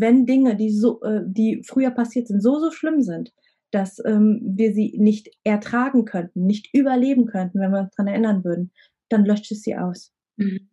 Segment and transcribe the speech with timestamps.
[0.00, 3.32] wenn Dinge, die so, äh, die früher passiert sind, so, so schlimm sind,
[3.70, 8.44] dass ähm, wir sie nicht ertragen könnten, nicht überleben könnten, wenn wir uns daran erinnern
[8.44, 8.72] würden,
[9.08, 10.12] dann löscht es sie aus.
[10.36, 10.70] Mhm.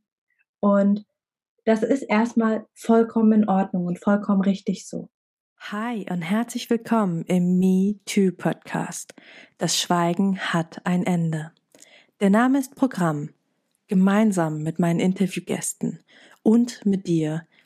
[0.60, 1.06] Und
[1.66, 5.10] das ist erstmal vollkommen in Ordnung und vollkommen richtig so.
[5.60, 9.16] Hi und herzlich willkommen im Me Too Podcast.
[9.58, 11.52] Das Schweigen hat ein Ende.
[12.20, 13.30] Der Name ist Programm.
[13.88, 16.00] Gemeinsam mit meinen Interviewgästen
[16.44, 17.46] und mit dir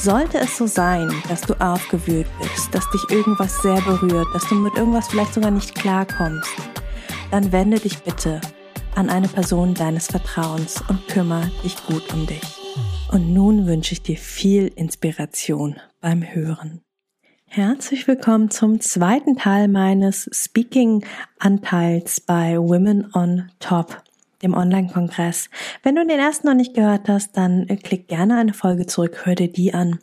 [0.00, 4.54] Sollte es so sein, dass du aufgewühlt bist, dass dich irgendwas sehr berührt, dass du
[4.54, 6.52] mit irgendwas vielleicht sogar nicht klarkommst,
[7.32, 8.40] dann wende dich bitte
[8.94, 12.42] an eine Person deines Vertrauens und kümmere dich gut um dich.
[13.10, 16.80] Und nun wünsche ich dir viel Inspiration beim Hören.
[17.46, 24.00] Herzlich willkommen zum zweiten Teil meines Speaking-Anteils bei Women on Top
[24.42, 25.50] dem Online-Kongress.
[25.82, 29.22] Wenn du den ersten noch nicht gehört hast, dann äh, klick gerne eine Folge zurück,
[29.24, 29.98] hör dir die an.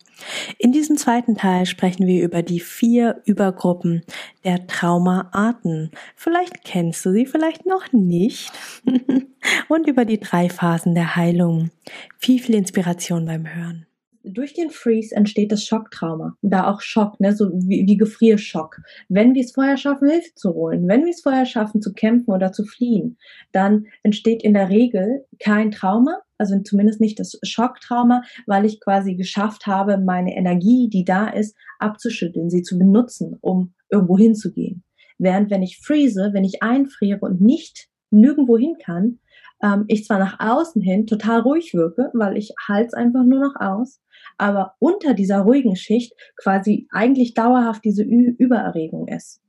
[0.58, 4.04] In diesem zweiten Teil sprechen wir über die vier Übergruppen
[4.44, 5.92] der Traumaarten.
[6.16, 8.52] Vielleicht kennst du sie, vielleicht noch nicht.
[9.68, 11.70] Und über die drei Phasen der Heilung.
[12.18, 13.86] Viel, viel Inspiration beim Hören
[14.26, 16.36] durch den Freeze entsteht das Schocktrauma.
[16.42, 18.82] Da auch Schock, ne, so wie, wie Gefrierschock.
[19.10, 22.32] Wenn wir es vorher schaffen, Hilfe zu holen, wenn wir es vorher schaffen, zu kämpfen
[22.32, 23.18] oder zu fliehen,
[23.52, 29.16] dann entsteht in der Regel kein Trauma, also zumindest nicht das Schocktrauma, weil ich quasi
[29.16, 34.84] geschafft habe, meine Energie, die da ist, abzuschütteln, sie zu benutzen, um irgendwo hinzugehen.
[35.18, 39.20] Während wenn ich freeze, wenn ich einfriere und nicht nirgendwo hin kann,
[39.64, 43.56] ähm, ich zwar nach außen hin total ruhig wirke, weil ich halte einfach nur noch
[43.60, 44.02] aus,
[44.38, 49.42] aber unter dieser ruhigen Schicht quasi eigentlich dauerhaft diese Ü Übererregung ist.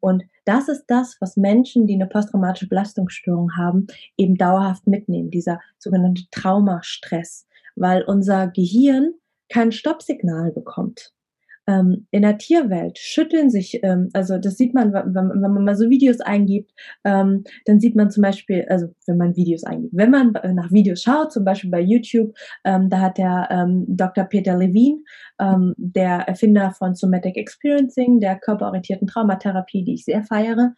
[0.00, 3.86] Und das ist das, was Menschen, die eine posttraumatische Belastungsstörung haben,
[4.16, 9.14] eben dauerhaft mitnehmen, dieser sogenannte Traumastress, weil unser Gehirn
[9.48, 11.12] kein Stoppsignal bekommt
[11.66, 15.76] ähm, in der Tierwelt schütteln sich, ähm, also das sieht man, wenn, wenn man mal
[15.76, 16.72] so Videos eingibt,
[17.04, 21.02] ähm, dann sieht man zum Beispiel, also wenn man Videos eingibt, wenn man nach Videos
[21.02, 22.34] schaut, zum Beispiel bei YouTube,
[22.64, 24.24] ähm, da hat der ähm, Dr.
[24.24, 25.00] Peter Levine,
[25.40, 30.74] ähm, der Erfinder von Somatic Experiencing, der körperorientierten Traumatherapie, die ich sehr feiere,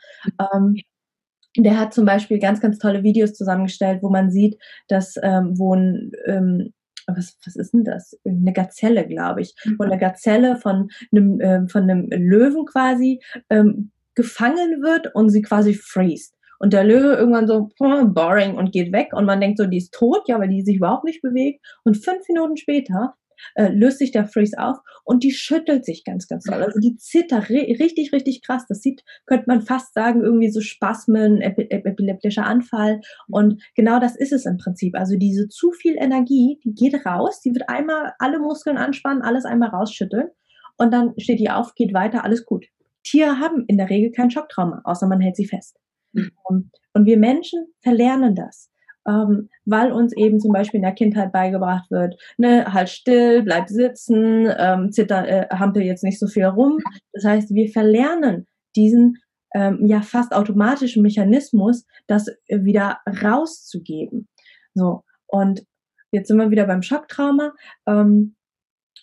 [1.57, 5.75] der hat zum Beispiel ganz, ganz tolle Videos zusammengestellt, wo man sieht, dass ähm, wo
[5.75, 6.73] ein ähm,
[7.17, 8.19] was, was ist denn das?
[8.25, 9.55] Eine Gazelle, glaube ich.
[9.79, 13.21] Wo eine Gazelle von einem, ähm, von einem Löwen quasi
[13.51, 16.35] ähm, gefangen wird und sie quasi freest.
[16.59, 19.95] Und der Löwe irgendwann so, boring und geht weg und man denkt so, die ist
[19.95, 21.65] tot, ja, weil die sich überhaupt nicht bewegt.
[21.85, 23.15] Und fünf Minuten später
[23.55, 26.63] äh, löst sich der Freeze auf und die schüttelt sich ganz, ganz doll.
[26.63, 28.65] Also die zittert richtig, richtig krass.
[28.69, 33.01] Das sieht, könnte man fast sagen, irgendwie so Spasmen, epi epileptischer Anfall.
[33.29, 34.95] Und genau das ist es im Prinzip.
[34.97, 39.45] Also diese zu viel Energie, die geht raus, die wird einmal alle Muskeln anspannen, alles
[39.45, 40.29] einmal rausschütteln
[40.77, 42.67] und dann steht die auf, geht weiter, alles gut.
[43.03, 45.79] Tiere haben in der Regel kein Schocktrauma, außer man hält sie fest.
[46.13, 46.31] Mhm.
[46.49, 48.71] Und wir Menschen verlernen das
[49.09, 53.69] ähm, weil uns eben zum Beispiel in der Kindheit beigebracht wird, ne, halt still, bleib
[53.69, 56.79] sitzen, ähm, zitter, äh, hampel jetzt nicht so viel rum.
[57.13, 58.47] Das heißt, wir verlernen
[58.77, 59.19] diesen
[59.55, 64.29] ähm, ja fast automatischen Mechanismus, das wieder rauszugeben.
[64.75, 65.65] So und
[66.11, 67.55] jetzt sind wir wieder beim Schocktrauma.
[67.87, 68.37] Ähm,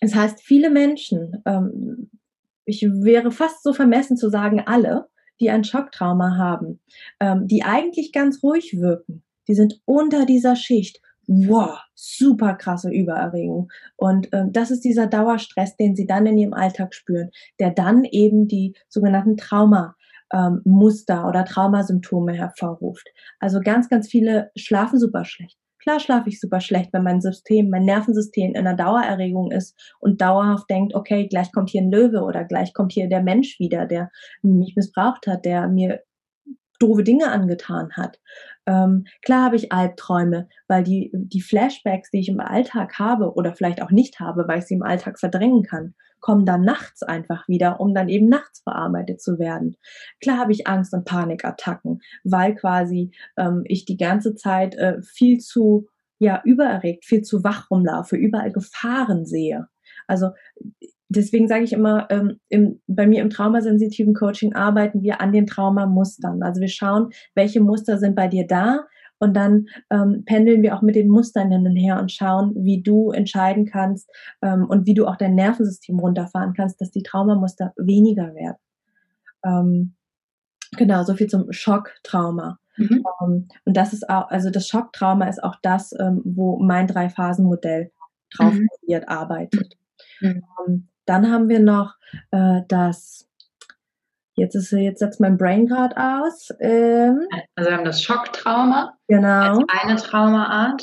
[0.00, 2.10] das heißt, viele Menschen, ähm,
[2.64, 5.06] ich wäre fast so vermessen zu sagen, alle,
[5.40, 6.80] die ein Schocktrauma haben,
[7.20, 11.00] ähm, die eigentlich ganz ruhig wirken, die sind unter dieser Schicht.
[11.28, 13.68] Wow, super krasse Übererregung.
[13.96, 18.04] Und ähm, das ist dieser Dauerstress, den sie dann in ihrem Alltag spüren, der dann
[18.04, 19.96] eben die sogenannten Trauma
[20.32, 23.08] ähm, Muster oder Traumasymptome hervorruft.
[23.40, 25.58] Also ganz, ganz viele schlafen super schlecht.
[25.86, 30.20] Klar schlafe ich super schlecht, wenn mein System, mein Nervensystem in einer Dauererregung ist und
[30.20, 33.86] dauerhaft denkt, okay, gleich kommt hier ein Löwe oder gleich kommt hier der Mensch wieder,
[33.86, 34.10] der
[34.42, 36.00] mich missbraucht hat, der mir
[36.78, 38.20] doofe Dinge angetan hat.
[38.66, 43.54] Ähm, klar habe ich Albträume, weil die, die Flashbacks, die ich im Alltag habe oder
[43.54, 47.46] vielleicht auch nicht habe, weil ich sie im Alltag verdrängen kann, kommen dann nachts einfach
[47.46, 49.76] wieder, um dann eben nachts verarbeitet zu werden.
[50.20, 55.38] Klar habe ich Angst und Panikattacken, weil quasi ähm, ich die ganze Zeit äh, viel
[55.38, 55.86] zu
[56.18, 59.68] ja übererregt, viel zu wach rumlaufe, überall Gefahren sehe.
[60.06, 60.30] Also
[61.08, 65.46] deswegen sage ich immer, ähm, im, bei mir im traumasensitiven Coaching arbeiten wir an den
[65.46, 66.42] Traumamustern.
[66.42, 68.86] Also wir schauen, welche Muster sind bei dir da
[69.18, 72.82] und dann ähm, pendeln wir auch mit den Mustern hin und her und schauen, wie
[72.82, 74.10] du entscheiden kannst
[74.42, 78.56] ähm, und wie du auch dein Nervensystem runterfahren kannst, dass die Traumamuster weniger werden.
[79.44, 79.94] Ähm,
[80.76, 82.58] genau, so viel zum Schocktrauma.
[82.76, 83.04] Mhm.
[83.20, 86.86] Um, ähm, und das ist auch, also das Schocktrauma ist auch das, ähm, wo mein
[86.86, 87.90] Drei-Phasen-Modell
[88.34, 88.68] drauf mhm.
[89.06, 89.78] arbeitet.
[90.20, 90.42] Mhm.
[90.58, 91.94] Um, ähm, dann haben wir noch
[92.30, 93.26] äh, das,
[94.34, 96.50] jetzt ist jetzt setzt mein Brain gerade aus.
[96.60, 98.94] Ähm, also wir haben das Schocktrauma.
[99.08, 99.58] Genau.
[99.58, 100.82] Als eine Traumaart.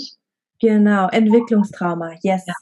[0.60, 2.46] Genau, Entwicklungstrauma, yes.
[2.48, 2.54] Ja.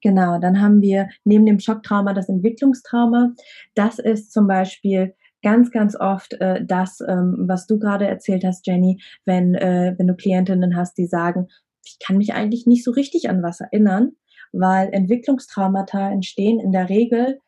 [0.00, 3.32] Genau, dann haben wir neben dem Schocktrauma das Entwicklungstrauma.
[3.74, 8.66] Das ist zum Beispiel ganz, ganz oft äh, das, ähm, was du gerade erzählt hast,
[8.66, 11.48] Jenny, wenn, äh, wenn du Klientinnen hast, die sagen,
[11.84, 14.12] ich kann mich eigentlich nicht so richtig an was erinnern,
[14.52, 17.40] weil Entwicklungstraumata entstehen in der Regel,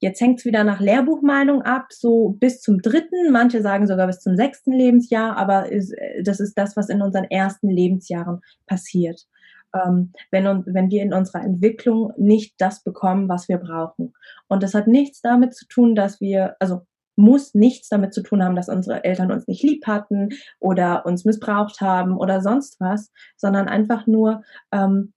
[0.00, 4.20] jetzt hängt es wieder nach Lehrbuchmeinung ab, so bis zum dritten, manche sagen sogar bis
[4.20, 9.26] zum sechsten Lebensjahr, aber ist, äh, das ist das, was in unseren ersten Lebensjahren passiert
[9.74, 14.14] ähm, wenn, wenn wir in unserer Entwicklung nicht das bekommen, was wir brauchen.
[14.48, 16.82] Und das hat nichts damit zu tun, dass wir, also
[17.16, 21.24] muss nichts damit zu tun haben, dass unsere Eltern uns nicht lieb hatten oder uns
[21.24, 24.42] missbraucht haben oder sonst was, sondern einfach nur,
[24.72, 25.12] ähm,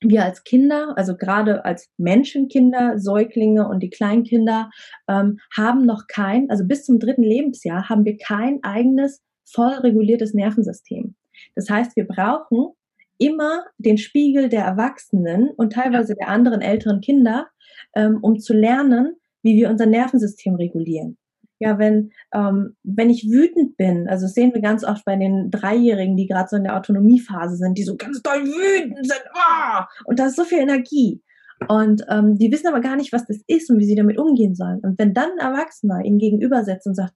[0.00, 4.70] wir als Kinder, also gerade als Menschenkinder, Säuglinge und die Kleinkinder,
[5.08, 10.34] ähm, haben noch kein, also bis zum dritten Lebensjahr haben wir kein eigenes voll reguliertes
[10.34, 11.14] Nervensystem.
[11.54, 12.72] Das heißt, wir brauchen
[13.18, 17.48] immer den Spiegel der Erwachsenen und teilweise der anderen älteren Kinder,
[17.94, 21.16] ähm, um zu lernen, wie wir unser Nervensystem regulieren.
[21.60, 25.50] Ja, wenn, ähm, wenn ich wütend bin, also das sehen wir ganz oft bei den
[25.50, 29.82] Dreijährigen, die gerade so in der Autonomiephase sind, die so ganz doll wütend sind, oh!
[30.04, 31.22] und da ist so viel Energie.
[31.68, 34.54] Und ähm, die wissen aber gar nicht, was das ist und wie sie damit umgehen
[34.54, 34.80] sollen.
[34.80, 37.14] Und wenn dann ein Erwachsener ihnen gegenüber setzt und sagt,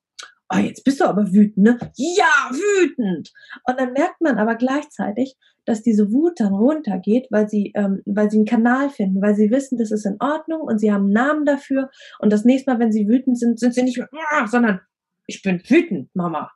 [0.50, 1.78] oh, jetzt bist du aber wütend, ne?
[1.96, 3.32] Ja, wütend.
[3.66, 8.30] Und dann merkt man aber gleichzeitig, dass diese Wut dann runtergeht, weil sie, ähm, weil
[8.30, 11.12] sie einen Kanal finden, weil sie wissen, das ist in Ordnung und sie haben einen
[11.12, 11.90] Namen dafür.
[12.18, 14.80] Und das nächste Mal, wenn sie wütend sind, sind sie nicht mehr, sondern
[15.26, 16.50] ich bin wütend, Mama.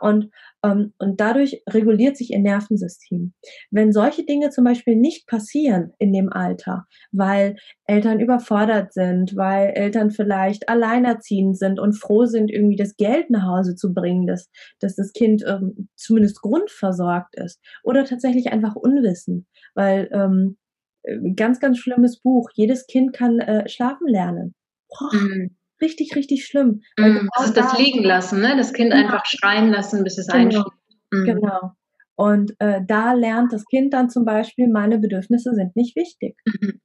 [0.00, 0.30] Und,
[0.62, 3.32] ähm, und dadurch reguliert sich ihr Nervensystem.
[3.70, 7.56] Wenn solche Dinge zum Beispiel nicht passieren in dem Alter, weil
[7.86, 13.46] Eltern überfordert sind, weil Eltern vielleicht alleinerziehend sind und froh sind, irgendwie das Geld nach
[13.46, 14.50] Hause zu bringen, dass,
[14.80, 20.58] dass das Kind ähm, zumindest grundversorgt ist, oder tatsächlich einfach Unwissen, weil ähm,
[21.04, 24.54] äh, ganz, ganz schlimmes Buch, jedes Kind kann äh, schlafen lernen.
[24.88, 26.82] Boah, mhm richtig, richtig schlimm.
[26.96, 28.56] Mm, genau das ist das liegen lassen, ne?
[28.56, 29.04] Das Kind genau.
[29.04, 30.44] einfach schreien lassen, bis es genau.
[30.44, 30.76] einschläft.
[31.10, 31.24] Mm.
[31.24, 31.72] Genau.
[32.16, 36.36] Und äh, da lernt das Kind dann zum Beispiel, meine Bedürfnisse sind nicht wichtig.
[36.44, 36.80] Mhm.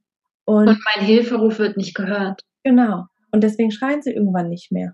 [0.45, 2.41] Und, Und, mein Hilferuf wird nicht gehört.
[2.63, 3.07] Genau.
[3.31, 4.93] Und deswegen schreien sie irgendwann nicht mehr.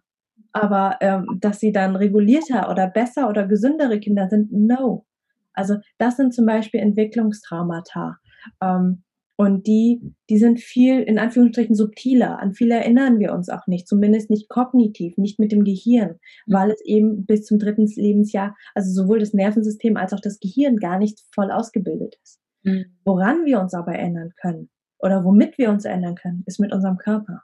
[0.51, 5.05] Aber ähm, dass sie dann regulierter oder besser oder gesündere Kinder sind, no.
[5.53, 8.17] Also das sind zum Beispiel Entwicklungstraumata.
[8.61, 9.03] Ähm,
[9.41, 12.37] und die, die sind viel, in Anführungsstrichen, subtiler.
[12.39, 16.53] An viele erinnern wir uns auch nicht, zumindest nicht kognitiv, nicht mit dem Gehirn, mhm.
[16.53, 20.75] weil es eben bis zum dritten Lebensjahr, also sowohl das Nervensystem als auch das Gehirn
[20.75, 22.39] gar nicht voll ausgebildet ist.
[22.61, 22.85] Mhm.
[23.03, 24.69] Woran wir uns aber erinnern können
[24.99, 27.41] oder womit wir uns erinnern können, ist mit unserem Körper.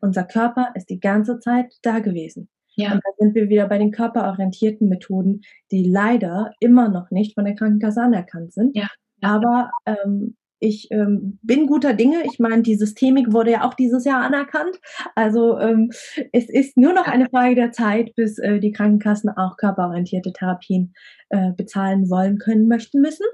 [0.00, 2.48] Unser Körper ist die ganze Zeit da gewesen.
[2.76, 2.92] Ja.
[2.92, 5.40] Und da sind wir wieder bei den körperorientierten Methoden,
[5.72, 8.76] die leider immer noch nicht von der Krankenkasse anerkannt sind.
[8.76, 8.86] Ja.
[9.20, 12.22] Aber ähm, ich ähm, bin guter Dinge.
[12.30, 14.78] Ich meine, die Systemik wurde ja auch dieses Jahr anerkannt.
[15.14, 15.90] Also ähm,
[16.32, 20.94] es ist nur noch eine Frage der Zeit, bis äh, die Krankenkassen auch körperorientierte Therapien
[21.30, 23.26] äh, bezahlen wollen, können, möchten, müssen.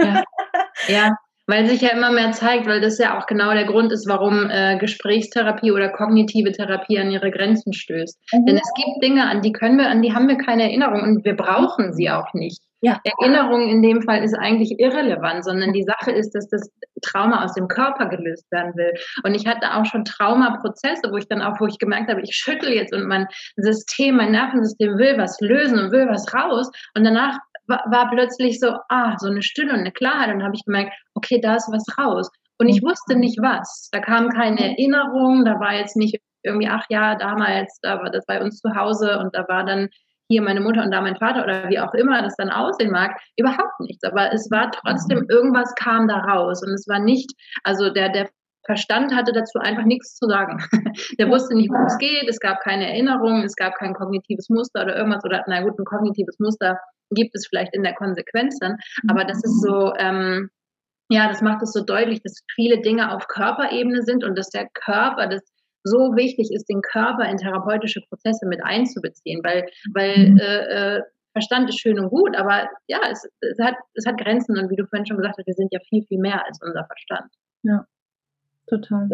[0.00, 0.24] Ja.
[0.88, 1.16] ja.
[1.46, 4.48] Weil sich ja immer mehr zeigt, weil das ja auch genau der Grund ist, warum
[4.48, 8.18] äh, Gesprächstherapie oder kognitive Therapie an ihre Grenzen stößt.
[8.32, 8.46] Mhm.
[8.46, 11.24] Denn es gibt Dinge, an die können wir, an die haben wir keine Erinnerung und
[11.24, 12.62] wir brauchen sie auch nicht.
[12.84, 13.00] Ja.
[13.04, 16.68] Erinnerung in dem Fall ist eigentlich irrelevant, sondern die Sache ist, dass das
[17.00, 18.92] Trauma aus dem Körper gelöst werden will.
[19.22, 22.34] Und ich hatte auch schon Traumaprozesse, wo ich dann auch, wo ich gemerkt habe, ich
[22.34, 26.72] schüttel jetzt und mein System, mein Nervensystem will was lösen und will was raus.
[26.96, 30.28] Und danach war, war plötzlich so, ah, so eine Stille und eine Klarheit.
[30.28, 32.30] Und dann habe ich gemerkt, okay, da ist was raus.
[32.58, 33.90] Und ich wusste nicht was.
[33.92, 38.26] Da kam keine Erinnerung, da war jetzt nicht irgendwie, ach ja, damals, da war das
[38.26, 39.88] bei uns zu Hause und da war dann
[40.32, 43.18] hier meine Mutter und da mein Vater oder wie auch immer das dann aussehen mag,
[43.36, 44.02] überhaupt nichts.
[44.02, 47.30] Aber es war trotzdem, irgendwas kam da raus und es war nicht,
[47.64, 48.30] also der, der
[48.64, 50.62] Verstand hatte dazu einfach nichts zu sagen.
[51.18, 54.82] Der wusste nicht, worum es geht, es gab keine Erinnerung, es gab kein kognitives Muster
[54.82, 56.78] oder irgendwas oder na gut, ein kognitives Muster
[57.10, 58.76] gibt es vielleicht in der Konsequenz dann,
[59.08, 60.48] aber das ist so, ähm,
[61.10, 64.68] ja, das macht es so deutlich, dass viele Dinge auf Körperebene sind und dass der
[64.72, 65.42] Körper, das
[65.84, 70.38] so wichtig ist, den Körper in therapeutische Prozesse mit einzubeziehen, weil, weil mhm.
[70.38, 74.58] äh, äh, Verstand ist schön und gut, aber ja, es, es, hat, es hat Grenzen
[74.58, 76.84] und wie du vorhin schon gesagt hast, wir sind ja viel, viel mehr als unser
[76.84, 77.32] Verstand.
[77.62, 77.86] Ja,
[78.66, 79.08] total.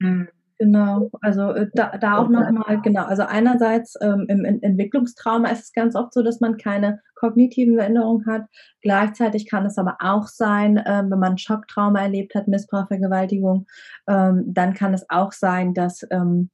[0.00, 0.28] Mhm.
[0.58, 5.72] Genau, also äh, da, da auch nochmal, genau, also einerseits ähm, im Entwicklungstrauma ist es
[5.72, 8.46] ganz oft so, dass man keine kognitiven Erinnerungen hat.
[8.82, 13.66] Gleichzeitig kann es aber auch sein, ähm, wenn man Schocktrauma erlebt hat, Missbrauch, Vergewaltigung,
[14.08, 16.50] ähm, dann kann es auch sein, dass ähm,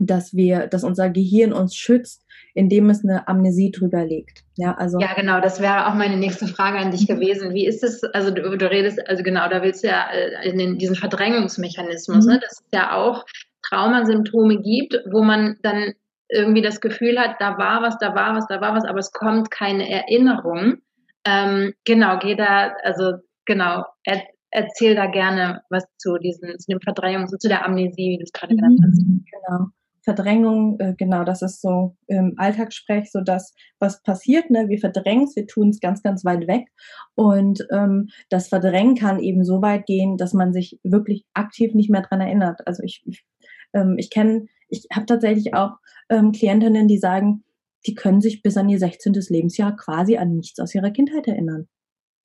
[0.00, 4.44] dass wir, dass unser Gehirn uns schützt, indem es eine Amnesie drüber legt.
[4.56, 4.98] Ja, also.
[4.98, 7.54] Ja, genau, das wäre auch meine nächste Frage an dich gewesen.
[7.54, 10.58] Wie ist es, also du, du redest, also genau, da willst du ja äh, in
[10.58, 12.32] den, diesen Verdrängungsmechanismus, mhm.
[12.32, 13.24] ne, dass es ja auch
[13.68, 15.92] Traumasymptome gibt, wo man dann
[16.28, 19.12] irgendwie das Gefühl hat, da war was, da war was, da war was, aber es
[19.12, 20.78] kommt keine Erinnerung.
[21.24, 23.14] Ähm, genau, geh da, also
[23.44, 28.18] genau, er, erzähl da gerne was zu diesen, zu dem Verdrängungs-, zu der Amnesie, wie
[28.18, 28.98] du es gerade genannt hast.
[29.04, 29.66] Genau.
[30.14, 34.50] Verdrängung, äh, genau, das ist so im Alltagssprech so das, was passiert.
[34.50, 34.68] Ne?
[34.68, 36.66] Wir verdrängen es, wir tun es ganz, ganz weit weg.
[37.14, 41.90] Und ähm, das Verdrängen kann eben so weit gehen, dass man sich wirklich aktiv nicht
[41.90, 42.66] mehr dran erinnert.
[42.66, 43.24] Also ich, ich,
[43.72, 45.76] ähm, ich kenne, ich habe tatsächlich auch
[46.08, 47.44] ähm, Klientinnen, die sagen,
[47.86, 49.12] die können sich bis an ihr 16.
[49.28, 51.68] Lebensjahr quasi an nichts aus ihrer Kindheit erinnern.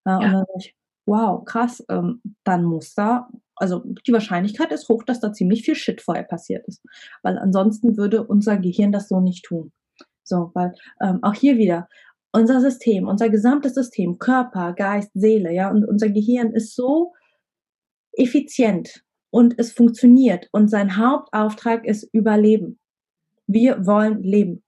[0.08, 0.26] Ja, ja.
[0.26, 0.76] Und dann ich,
[1.06, 5.76] wow, krass, ähm, dann muss da also die Wahrscheinlichkeit ist hoch, dass da ziemlich viel
[5.76, 6.84] Shit vorher passiert ist.
[7.24, 9.72] Weil ansonsten würde unser Gehirn das so nicht tun.
[10.24, 11.88] So, weil ähm, auch hier wieder,
[12.34, 17.14] unser System, unser gesamtes System, Körper, Geist, Seele, ja, und unser Gehirn ist so
[18.14, 22.80] effizient und es funktioniert und sein Hauptauftrag ist Überleben.
[23.48, 24.64] Wir wollen leben.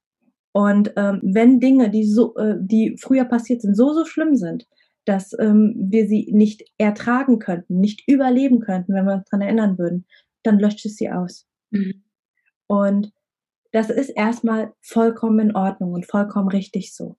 [0.54, 4.66] Und ähm, wenn Dinge, die so, äh, die früher passiert sind, so so schlimm sind,
[5.08, 9.78] dass ähm, wir sie nicht ertragen könnten, nicht überleben könnten, wenn wir uns daran erinnern
[9.78, 10.06] würden,
[10.44, 11.48] dann löscht es sie aus.
[11.72, 12.04] Mhm.
[12.68, 13.14] Und
[13.72, 17.16] das ist erstmal vollkommen in Ordnung und vollkommen richtig so.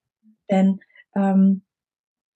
[0.50, 0.80] Denn
[1.16, 1.62] ähm,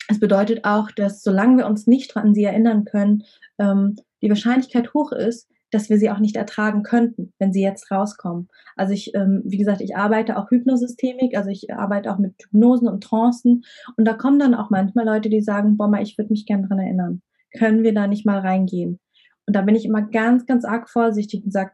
[0.09, 3.25] es bedeutet auch, dass solange wir uns nicht an sie erinnern können,
[3.59, 7.91] ähm, die Wahrscheinlichkeit hoch ist, dass wir sie auch nicht ertragen könnten, wenn sie jetzt
[7.91, 8.49] rauskommen.
[8.77, 12.89] Also ich, ähm, wie gesagt, ich arbeite auch Hypnosystemik, also ich arbeite auch mit Hypnosen
[12.89, 13.65] und Trancen
[13.97, 16.79] und da kommen dann auch manchmal Leute, die sagen, boah, ich würde mich gerne dran
[16.79, 17.23] erinnern.
[17.59, 19.01] Können wir da nicht mal reingehen?
[19.47, 21.73] Und da bin ich immer ganz, ganz arg vorsichtig und sage,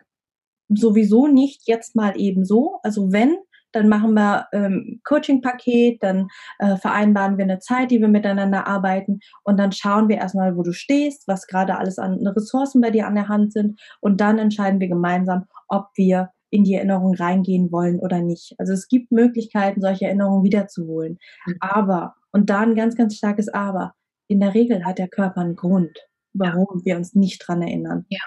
[0.68, 2.78] sowieso nicht jetzt mal eben so.
[2.82, 3.36] Also wenn,
[3.72, 9.20] dann machen wir ähm, Coaching-Paket, dann äh, vereinbaren wir eine Zeit, die wir miteinander arbeiten
[9.44, 13.06] und dann schauen wir erstmal, wo du stehst, was gerade alles an Ressourcen bei dir
[13.06, 17.70] an der Hand sind und dann entscheiden wir gemeinsam, ob wir in die Erinnerung reingehen
[17.70, 18.54] wollen oder nicht.
[18.58, 21.18] Also es gibt Möglichkeiten, solche Erinnerungen wiederzuholen.
[21.46, 21.56] Mhm.
[21.60, 23.92] Aber, und da ein ganz, ganz starkes Aber,
[24.28, 25.98] in der Regel hat der Körper einen Grund,
[26.32, 26.84] warum ja.
[26.84, 28.06] wir uns nicht dran erinnern.
[28.08, 28.20] Ja.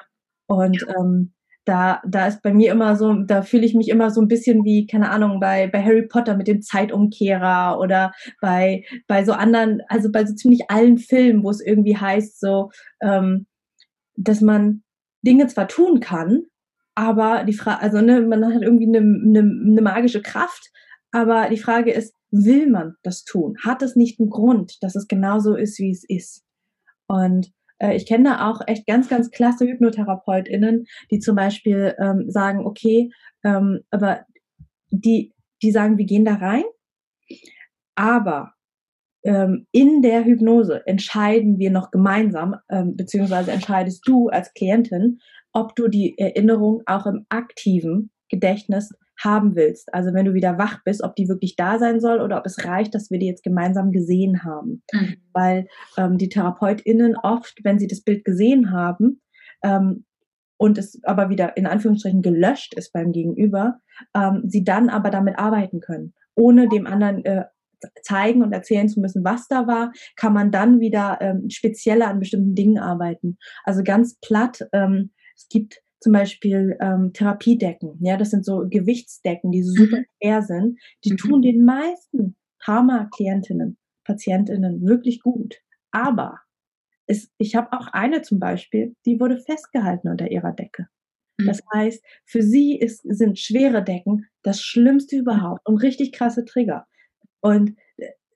[0.48, 1.00] Und ja.
[1.00, 1.34] Ähm,
[1.66, 4.64] da, da ist bei mir immer so, da fühle ich mich immer so ein bisschen
[4.64, 9.82] wie, keine Ahnung, bei, bei Harry Potter mit dem Zeitumkehrer oder bei, bei so anderen,
[9.88, 13.46] also bei so ziemlich allen Filmen, wo es irgendwie heißt, so, ähm,
[14.16, 14.84] dass man
[15.24, 16.44] Dinge zwar tun kann,
[16.96, 20.72] aber die Frage, also ne, man hat irgendwie eine, eine, eine magische Kraft,
[21.12, 23.58] aber die Frage ist, will man das tun?
[23.64, 26.44] Hat es nicht einen Grund, dass es genauso ist, wie es ist?
[27.08, 27.52] Und
[27.82, 32.66] äh, ich kenne da auch echt ganz, ganz klasse HypnotherapeutInnen, die zum Beispiel ähm, sagen,
[32.66, 33.12] okay,
[33.44, 34.26] ähm, aber
[34.92, 36.64] die, die sagen, wir gehen da rein,
[37.96, 38.54] aber
[39.24, 45.20] ähm, in der Hypnose entscheiden wir noch gemeinsam, ähm, beziehungsweise entscheidest du als Klientin,
[45.54, 48.92] ob du die Erinnerung auch im aktiven Gedächtnis
[49.24, 49.94] haben willst.
[49.94, 52.66] Also wenn du wieder wach bist, ob die wirklich da sein soll oder ob es
[52.66, 54.84] reicht, dass wir die jetzt gemeinsam gesehen haben.
[54.92, 55.16] Mhm.
[55.34, 59.22] Weil ähm, die TherapeutInnen oft, wenn sie das Bild gesehen haben,
[59.64, 60.06] ähm,
[60.58, 63.80] und es aber wieder in Anführungsstrichen gelöscht ist beim Gegenüber,
[64.16, 67.46] ähm, sie dann aber damit arbeiten können, ohne dem anderen äh,
[68.04, 72.20] zeigen und erzählen zu müssen, was da war, kann man dann wieder ähm, spezieller an
[72.20, 73.40] bestimmten Dingen arbeiten.
[73.64, 77.98] Also ganz platt, ähm, es gibt zum Beispiel ähm, Therapiedecken.
[78.02, 80.06] Ja, das sind so Gewichtsdecken, die super mhm.
[80.22, 80.80] schwer sind.
[81.06, 81.18] Die mhm.
[81.18, 85.56] tun den meisten Trauma-Klientinnen, Patientinnen wirklich gut.
[85.92, 86.40] Aber
[87.06, 90.88] es, ich habe auch eine zum Beispiel, die wurde festgehalten unter ihrer Decke.
[91.38, 91.46] Mhm.
[91.46, 96.88] Das heißt, für sie ist, sind schwere Decken das Schlimmste überhaupt und richtig krasse Trigger.
[97.42, 97.76] Und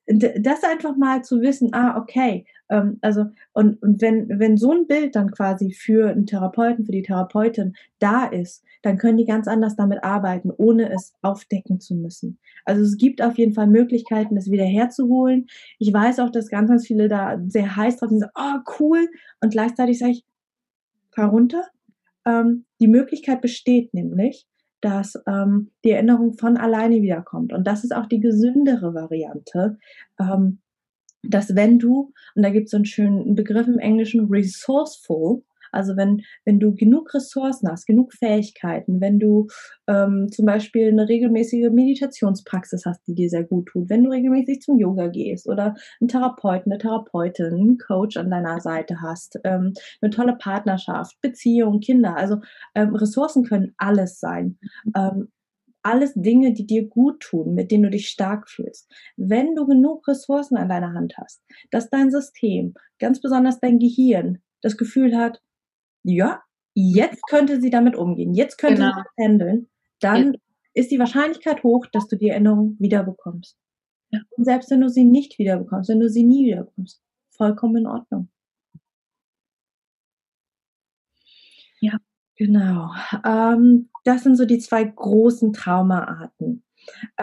[0.08, 4.88] das einfach mal zu wissen, ah, okay, ähm, also, und, und wenn, wenn so ein
[4.88, 9.48] Bild dann quasi für einen Therapeuten, für die Therapeutin da ist, dann können die ganz
[9.48, 12.38] anders damit arbeiten, ohne es aufdecken zu müssen.
[12.66, 15.48] Also es gibt auf jeden Fall Möglichkeiten, das wieder herzuholen.
[15.80, 19.08] Ich weiß auch, dass ganz, ganz viele da sehr heiß drauf sind, oh, cool,
[19.42, 20.26] und gleichzeitig sage ich,
[21.12, 21.64] fahr runter.
[22.26, 24.46] Ähm, die Möglichkeit besteht nämlich,
[24.86, 27.51] dass ähm, die Erinnerung von alleine wiederkommt.
[27.54, 29.80] Und das ist auch die gesündere Variante.
[30.20, 30.60] Ähm,
[31.24, 35.42] dass wenn du, und da gibt es so einen schönen Begriff im Englischen, resourceful,
[35.75, 39.48] also wenn, wenn du genug Ressourcen hast, genug Fähigkeiten, wenn du
[39.88, 44.62] ähm, zum Beispiel eine regelmäßige Meditationspraxis hast, die dir sehr gut tut, wenn du regelmäßig
[44.62, 49.74] zum Yoga gehst oder einen Therapeuten, eine Therapeutin, einen Coach an deiner Seite hast, ähm,
[50.01, 52.38] eine tolle Partnerschaft, Beziehung, Kinder, also
[52.74, 54.58] ähm, Ressourcen können alles sein.
[54.96, 55.29] Ähm,
[55.86, 58.91] alles Dinge, die dir gut tun, mit denen du dich stark fühlst.
[59.17, 64.39] Wenn du genug Ressourcen an deiner Hand hast, dass dein System, ganz besonders dein Gehirn,
[64.62, 65.41] das Gefühl hat,
[66.06, 66.42] ja,
[66.74, 68.94] jetzt könnte sie damit umgehen, jetzt könnte genau.
[68.94, 69.70] sie das handeln,
[70.00, 70.40] dann ja.
[70.74, 73.58] ist die Wahrscheinlichkeit hoch, dass du die Erinnerung wiederbekommst.
[74.12, 74.22] Ja.
[74.38, 78.30] Und selbst wenn du sie nicht wiederbekommst, wenn du sie nie wiederbekommst, vollkommen in Ordnung.
[81.82, 81.98] Ja,
[82.36, 82.92] genau.
[83.26, 86.64] Ähm, das sind so die zwei großen Traumaarten.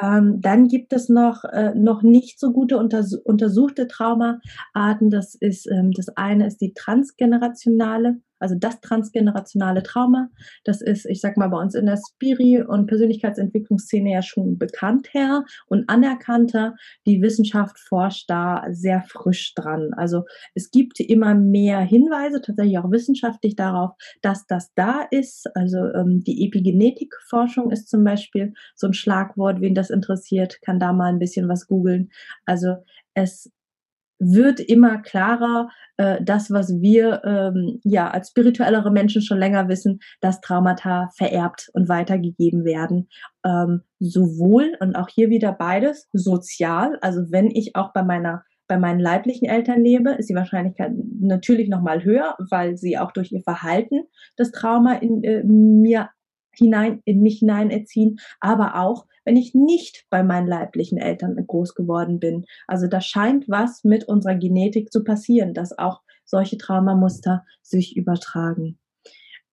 [0.01, 5.11] Ähm, dann gibt es noch, äh, noch nicht so gute unters untersuchte Traumaarten.
[5.11, 10.28] Das ist, ähm, das eine ist die transgenerationale also das transgenerationale Trauma,
[10.64, 15.44] das ist, ich sag mal, bei uns in der Spiri- und Persönlichkeitsentwicklungsszene ja schon bekannter
[15.66, 16.75] und anerkannter.
[17.06, 19.90] Die Wissenschaft forscht da sehr frisch dran.
[19.96, 25.49] Also es gibt immer mehr Hinweise, tatsächlich auch wissenschaftlich darauf, dass das da ist.
[25.54, 29.61] Also ähm, die Epigenetikforschung ist zum Beispiel so ein Schlagwort.
[29.61, 32.11] Wen das interessiert, kann da mal ein bisschen was googeln.
[32.44, 32.76] Also
[33.14, 33.50] es
[34.23, 39.99] wird immer klarer, äh, das, was wir ähm, ja als spirituellere Menschen schon länger wissen,
[40.20, 43.09] dass Traumata vererbt und weitergegeben werden.
[43.44, 48.79] Ähm, sowohl und auch hier wieder beides sozial, also wenn ich auch bei meiner bei
[48.79, 53.31] meinen leiblichen Eltern lebe, ist die Wahrscheinlichkeit natürlich noch mal höher, weil sie auch durch
[53.31, 54.05] ihr Verhalten
[54.37, 56.09] das Trauma in äh, mir
[56.55, 61.75] hinein in mich hinein erziehen, aber auch wenn ich nicht bei meinen leiblichen Eltern groß
[61.75, 62.45] geworden bin.
[62.67, 68.79] Also da scheint was mit unserer Genetik zu passieren, dass auch solche Traumamuster sich übertragen.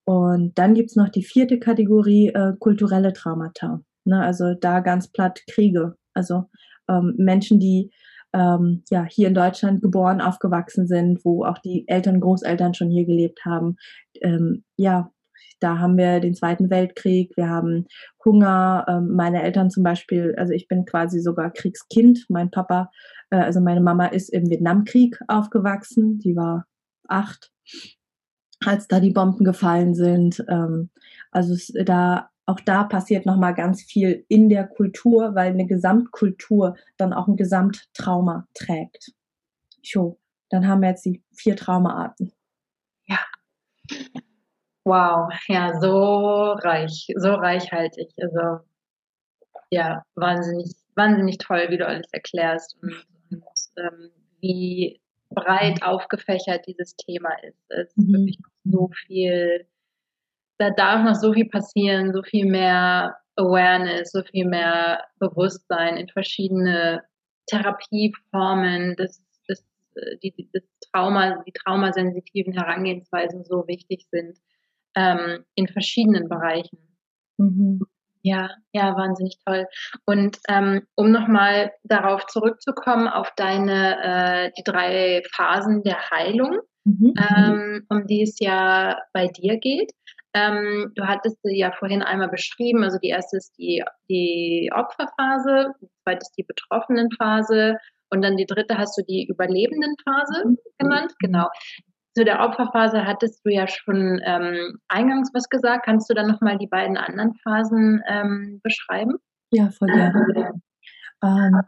[0.05, 3.81] Und dann gibt's noch die vierte Kategorie, äh, kulturelle Traumata.
[4.05, 5.95] Ne, also da ganz platt Kriege.
[6.15, 6.45] Also
[6.89, 7.91] ähm, Menschen, die
[8.33, 13.05] ähm, ja hier in Deutschland geboren, aufgewachsen sind, wo auch die Eltern, Großeltern schon hier
[13.05, 13.75] gelebt haben.
[14.21, 15.11] Ähm, ja,
[15.59, 17.87] da haben wir den Zweiten Weltkrieg, wir haben
[18.23, 18.85] Hunger.
[18.87, 22.25] Ähm, meine Eltern zum Beispiel, also ich bin quasi sogar Kriegskind.
[22.29, 22.91] Mein Papa,
[23.29, 26.19] äh, also meine Mama ist im Vietnamkrieg aufgewachsen.
[26.19, 26.65] Die war
[27.07, 27.51] acht,
[28.65, 30.43] als da die Bomben gefallen sind.
[30.47, 30.89] Ähm,
[31.31, 35.67] also es, da auch da passiert noch mal ganz viel in der Kultur, weil eine
[35.67, 39.11] Gesamtkultur dann auch ein Gesamttrauma trägt.
[39.83, 42.31] So, dann haben wir jetzt die vier Traumaarten.
[43.05, 43.19] Ja.
[44.89, 48.09] Wow, ja, so reich, so reichhaltig.
[48.19, 48.65] Also
[49.69, 53.43] ja, wahnsinnig, wahnsinnig toll, wie du alles erklärst und, und
[53.77, 54.99] ähm, wie
[55.29, 57.63] breit aufgefächert dieses Thema ist.
[57.69, 58.13] Es ist mhm.
[58.13, 59.67] wirklich so viel,
[60.57, 66.07] da darf noch so viel passieren, so viel mehr Awareness, so viel mehr Bewusstsein in
[66.09, 67.03] verschiedene
[67.45, 69.63] Therapieformen, das, das,
[70.23, 74.39] die, das Trauma, die traumasensitiven Herangehensweisen so wichtig sind
[74.95, 76.77] ähm, in verschiedenen Bereichen.
[77.37, 77.81] Mhm.
[78.21, 79.65] Ja, ja, wahnsinnig toll.
[80.05, 87.13] Und ähm, um nochmal darauf zurückzukommen, auf deine, äh, die drei Phasen der Heilung, mhm.
[87.17, 89.91] ähm, um die es ja bei dir geht.
[90.33, 92.83] Ähm, du hattest sie ja vorhin einmal beschrieben.
[92.83, 97.77] Also die erste ist die, die Opferphase, die zweite ist die Betroffenenphase
[98.11, 100.57] und dann die dritte hast du die Überlebendenphase mhm.
[100.77, 101.13] genannt.
[101.19, 101.47] Genau
[102.15, 105.85] zu der Opferphase hattest du ja schon ähm, eingangs was gesagt.
[105.85, 109.17] Kannst du dann nochmal die beiden anderen Phasen ähm, beschreiben?
[109.51, 110.61] Ja, voll gerne.
[111.23, 111.61] Ähm,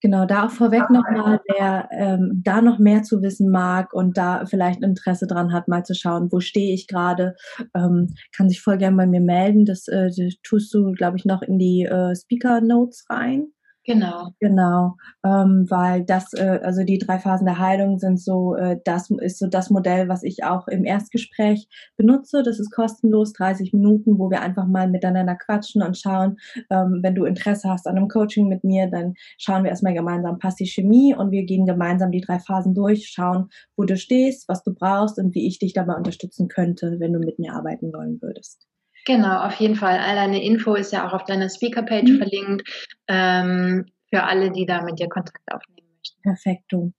[0.00, 4.44] genau, da auch vorweg nochmal, wer ähm, da noch mehr zu wissen mag und da
[4.46, 7.34] vielleicht Interesse dran hat, mal zu schauen, wo stehe ich gerade,
[7.74, 9.64] ähm, kann sich voll gerne bei mir melden.
[9.64, 10.10] Das, äh,
[10.42, 13.48] tust du, glaube ich, noch in die äh, Speaker Notes rein.
[13.86, 14.30] Genau.
[14.40, 19.10] Genau, ähm, weil das, äh, also die drei Phasen der Heilung sind so, äh, das
[19.10, 22.42] ist so das Modell, was ich auch im Erstgespräch benutze.
[22.42, 27.14] Das ist kostenlos, 30 Minuten, wo wir einfach mal miteinander quatschen und schauen, ähm, wenn
[27.14, 30.66] du Interesse hast an einem Coaching mit mir, dann schauen wir erstmal gemeinsam, passt die
[30.66, 34.74] Chemie und wir gehen gemeinsam die drei Phasen durch, schauen, wo du stehst, was du
[34.74, 38.66] brauchst und wie ich dich dabei unterstützen könnte, wenn du mit mir arbeiten wollen würdest.
[39.06, 39.98] Genau, auf jeden Fall.
[39.98, 42.18] All deine Info ist ja auch auf deiner Speaker-Page mhm.
[42.18, 42.88] verlinkt.
[43.08, 46.22] Ähm, für alle, die da mit dir Kontakt aufnehmen möchten.
[46.22, 46.92] Perfekto.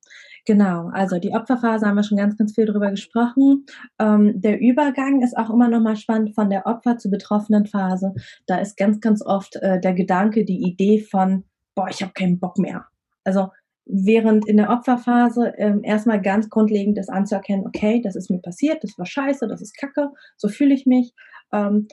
[0.46, 3.66] Genau, also die Opferphase haben wir schon ganz, ganz viel drüber gesprochen.
[4.00, 8.14] Ähm, der Übergang ist auch immer nochmal spannend von der Opfer zur betroffenen Phase.
[8.46, 11.44] Da ist ganz, ganz oft äh, der Gedanke, die Idee von,
[11.76, 12.86] boah, ich habe keinen Bock mehr.
[13.26, 13.50] Also
[13.86, 18.84] während in der Opferphase ähm, erstmal ganz grundlegend ist anzuerkennen, okay, das ist mir passiert,
[18.84, 21.14] das war scheiße, das ist kacke, so fühle ich mich
[21.52, 21.88] ähm,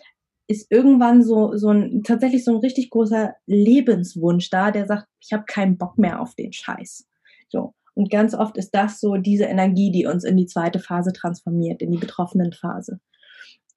[0.46, 5.32] ist irgendwann so, so ein, tatsächlich so ein richtig großer Lebenswunsch da, der sagt, ich
[5.32, 7.06] habe keinen Bock mehr auf den Scheiß.
[7.48, 7.74] So.
[7.94, 11.80] Und ganz oft ist das so diese Energie, die uns in die zweite Phase transformiert,
[11.80, 13.00] in die betroffenen Phase.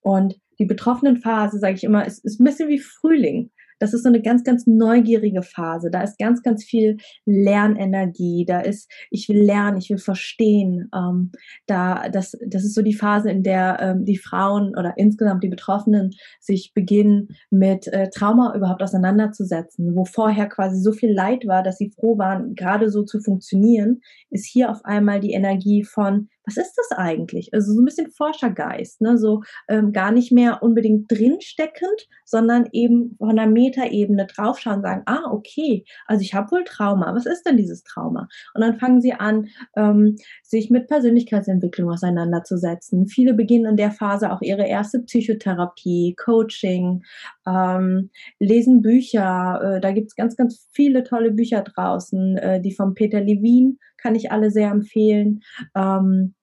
[0.00, 3.50] Und die betroffenen Phase, sage ich immer, ist, ist ein bisschen wie Frühling.
[3.78, 5.90] Das ist so eine ganz, ganz neugierige Phase.
[5.90, 8.44] Da ist ganz, ganz viel Lernenergie.
[8.46, 10.88] Da ist, ich will lernen, ich will verstehen.
[10.94, 11.32] Ähm,
[11.66, 15.48] da, das, das ist so die Phase, in der ähm, die Frauen oder insgesamt die
[15.48, 16.10] Betroffenen
[16.40, 19.94] sich beginnen, mit äh, Trauma überhaupt auseinanderzusetzen.
[19.94, 24.00] Wo vorher quasi so viel Leid war, dass sie froh waren, gerade so zu funktionieren,
[24.30, 27.52] ist hier auf einmal die Energie von, was ist das eigentlich?
[27.52, 29.18] Also so ein bisschen Forschergeist, ne?
[29.18, 35.30] so ähm, gar nicht mehr unbedingt drinsteckend, sondern eben von der Metaebene draufschauen, sagen, ah,
[35.30, 37.14] okay, also ich habe wohl Trauma.
[37.14, 38.28] Was ist denn dieses Trauma?
[38.54, 43.06] Und dann fangen sie an, ähm, sich mit Persönlichkeitsentwicklung auseinanderzusetzen.
[43.06, 47.02] Viele beginnen in der Phase auch ihre erste Psychotherapie, Coaching,
[47.46, 49.60] ähm, lesen Bücher.
[49.62, 52.38] Äh, da gibt's ganz, ganz viele tolle Bücher draußen.
[52.38, 55.40] Äh, die von Peter Levine kann ich alle sehr empfehlen.
[55.74, 56.34] Ähm,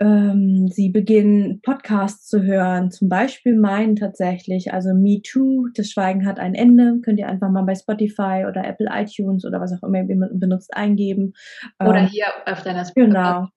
[0.00, 6.26] ähm, sie beginnen Podcasts zu hören, zum Beispiel meinen tatsächlich, also Me Too, das Schweigen
[6.26, 9.86] hat ein Ende, könnt ihr einfach mal bei Spotify oder Apple iTunes oder was auch
[9.86, 11.34] immer ihr benutzt eingeben.
[11.80, 13.06] Oder ähm, hier auf deiner Spotify.
[13.06, 13.48] Genau.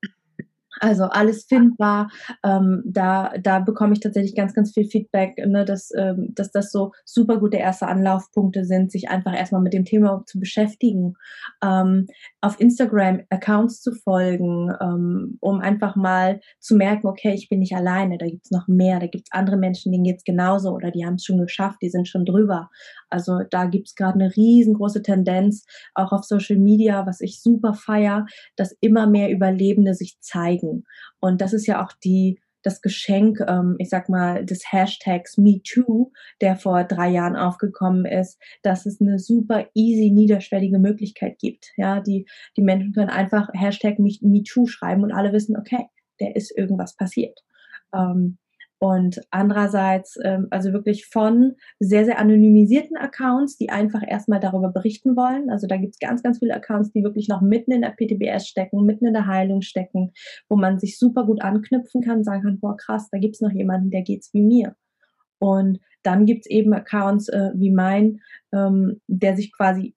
[0.80, 2.10] Also alles findbar.
[2.44, 6.72] Ähm, da, da bekomme ich tatsächlich ganz, ganz viel Feedback, ne, dass, ähm, dass das
[6.72, 11.16] so super gute erste Anlaufpunkte sind, sich einfach erstmal mit dem Thema zu beschäftigen.
[11.64, 12.08] Ähm,
[12.42, 17.76] auf Instagram Accounts zu folgen, ähm, um einfach mal zu merken, okay, ich bin nicht
[17.76, 21.16] alleine, da gibt's noch mehr, da gibt's andere Menschen, denen geht's genauso oder die haben
[21.16, 22.70] es schon geschafft, die sind schon drüber.
[23.10, 25.66] Also da gibt's gerade eine riesengroße Tendenz,
[25.96, 30.84] auch auf Social Media, was ich super feier, dass immer mehr Überlebende sich zeigen.
[31.20, 36.12] Und das ist ja auch die das Geschenk, ähm, ich sag mal, des Hashtags MeToo,
[36.42, 41.72] der vor drei Jahren aufgekommen ist, dass es eine super easy, niederschwellige Möglichkeit gibt.
[41.78, 45.86] Ja, die, die Menschen können einfach Hashtag MeToo schreiben und alle wissen, okay,
[46.20, 47.40] der ist irgendwas passiert.
[47.94, 48.38] Ähm,
[48.80, 55.16] und andererseits, ähm, also wirklich von sehr, sehr anonymisierten Accounts, die einfach erstmal darüber berichten
[55.16, 55.50] wollen.
[55.50, 58.86] Also da gibt's ganz, ganz viele Accounts, die wirklich noch mitten in der PTBS stecken,
[58.86, 60.12] mitten in der Heilung stecken,
[60.48, 63.90] wo man sich super gut anknüpfen kann, sagen kann, boah, krass, da gibt's noch jemanden,
[63.90, 64.76] der geht's wie mir.
[65.40, 68.22] Und dann gibt's eben Accounts äh, wie mein,
[68.54, 69.96] ähm, der sich quasi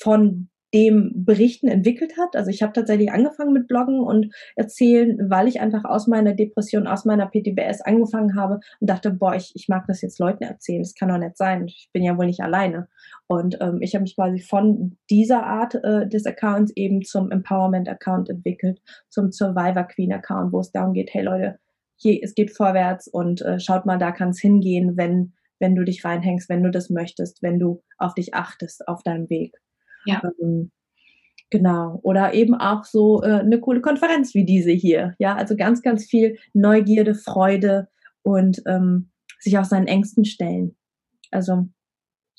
[0.00, 2.34] von dem Berichten entwickelt hat.
[2.34, 6.86] Also ich habe tatsächlich angefangen mit Bloggen und erzählen, weil ich einfach aus meiner Depression,
[6.86, 10.82] aus meiner PTBS angefangen habe und dachte, boah, ich, ich mag das jetzt Leuten erzählen.
[10.82, 11.66] Das kann doch nicht sein.
[11.66, 12.88] Ich bin ja wohl nicht alleine.
[13.26, 18.30] Und ähm, ich habe mich quasi von dieser Art äh, des Accounts eben zum Empowerment-Account
[18.30, 21.58] entwickelt, zum Survivor Queen-Account, wo es darum geht, hey Leute,
[21.96, 25.84] hier, es geht vorwärts und äh, schaut mal, da kann es hingehen, wenn, wenn du
[25.84, 29.61] dich reinhängst, wenn du das möchtest, wenn du auf dich achtest auf deinem Weg.
[30.04, 30.22] Ja.
[30.40, 30.70] Ähm,
[31.50, 32.00] genau.
[32.02, 35.14] Oder eben auch so äh, eine coole Konferenz wie diese hier.
[35.18, 37.88] Ja, also ganz, ganz viel Neugierde, Freude
[38.22, 40.76] und ähm, sich auch seinen Ängsten stellen.
[41.30, 41.68] Also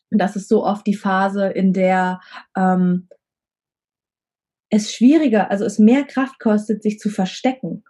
[0.09, 2.21] das ist so oft die Phase, in der
[2.55, 3.07] ähm,
[4.69, 7.83] es schwieriger, also es mehr Kraft kostet, sich zu verstecken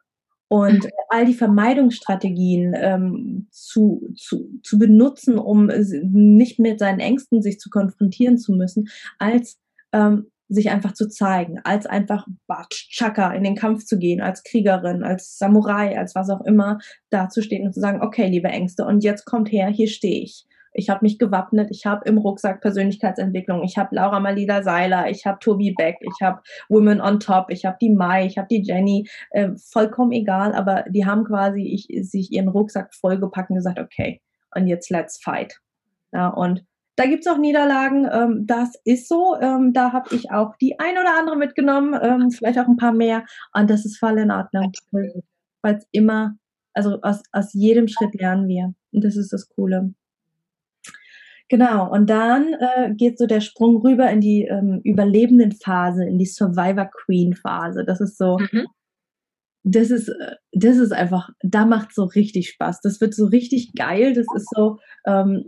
[0.50, 0.90] und mhm.
[1.10, 7.70] all die Vermeidungsstrategien ähm, zu, zu, zu benutzen, um nicht mit seinen Ängsten sich zu
[7.70, 9.60] konfrontieren zu müssen, als
[9.94, 12.28] ähm, sich einfach zu zeigen, als einfach
[12.70, 16.80] Chaka in den Kampf zu gehen, als Kriegerin, als Samurai, als was auch immer,
[17.10, 20.46] dazustehen und zu sagen, okay, liebe Ängste, und jetzt kommt her, hier stehe ich.
[20.76, 25.26] Ich habe mich gewappnet, ich habe im Rucksack Persönlichkeitsentwicklung, ich habe Laura Malida Seiler, ich
[25.26, 28.62] habe Tobi Beck, ich habe Women on Top, ich habe die Mai, ich habe die
[28.62, 33.80] Jenny, äh, vollkommen egal, aber die haben quasi ich, sich ihren Rucksack vollgepackt und gesagt,
[33.80, 34.20] okay,
[34.56, 35.60] und jetzt let's fight.
[36.12, 36.64] Ja, und
[36.96, 39.36] da gibt's auch Niederlagen, ähm, das ist so.
[39.40, 42.94] Ähm, da habe ich auch die ein oder andere mitgenommen, ähm, vielleicht auch ein paar
[42.94, 43.26] mehr.
[43.54, 44.72] Und das ist voll in Ordnung.
[45.62, 46.36] Weil es immer,
[46.74, 48.74] also aus, aus jedem Schritt lernen wir.
[48.92, 49.94] Und das ist das Coole.
[51.50, 56.18] Genau, und dann äh, geht so der Sprung rüber in die ähm, überlebenden Phase, in
[56.18, 57.84] die Survivor Queen Phase.
[57.86, 58.66] Das ist so, mhm.
[59.64, 62.82] das ist, äh, das ist einfach, da macht so richtig Spaß.
[62.82, 64.14] Das wird so richtig geil.
[64.14, 65.46] Das ist so, ähm,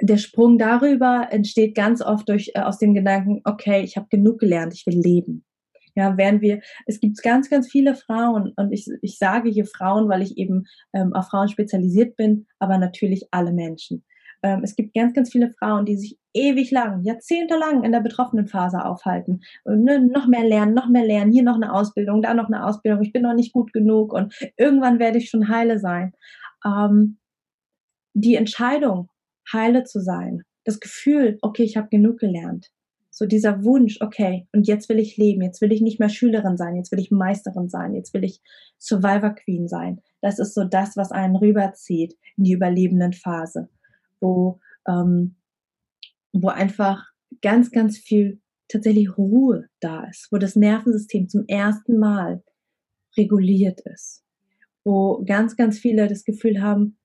[0.00, 4.38] der Sprung darüber entsteht ganz oft durch äh, aus dem Gedanken, okay, ich habe genug
[4.38, 5.44] gelernt, ich will leben.
[5.94, 10.08] Ja, während wir, es gibt ganz, ganz viele Frauen und ich, ich sage hier Frauen,
[10.08, 14.04] weil ich eben ähm, auf Frauen spezialisiert bin, aber natürlich alle Menschen.
[14.44, 18.46] Ähm, es gibt ganz, ganz viele Frauen, die sich ewig lang, jahrzehntelang in der betroffenen
[18.46, 19.40] Phase aufhalten.
[19.64, 22.64] Und, ne, noch mehr lernen, noch mehr lernen, hier noch eine Ausbildung, da noch eine
[22.64, 26.12] Ausbildung, ich bin noch nicht gut genug und irgendwann werde ich schon heile sein.
[26.64, 27.18] Ähm,
[28.14, 29.08] die Entscheidung,
[29.52, 30.42] heile zu sein.
[30.64, 32.70] Das Gefühl, okay, ich habe genug gelernt.
[33.10, 36.56] So dieser Wunsch, okay, und jetzt will ich leben, jetzt will ich nicht mehr Schülerin
[36.56, 38.40] sein, jetzt will ich Meisterin sein, jetzt will ich
[38.78, 40.00] Survivor Queen sein.
[40.20, 43.68] Das ist so das, was einen rüberzieht in die überlebenden Phase,
[44.20, 45.34] wo, ähm,
[46.32, 47.06] wo einfach
[47.42, 52.44] ganz, ganz viel tatsächlich Ruhe da ist, wo das Nervensystem zum ersten Mal
[53.16, 54.22] reguliert ist,
[54.84, 56.98] wo ganz, ganz viele das Gefühl haben,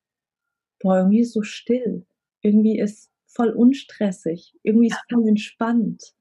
[0.80, 2.06] boah, irgendwie ist so still,
[2.44, 6.14] irgendwie ist voll unstressig, irgendwie ist voll entspannt.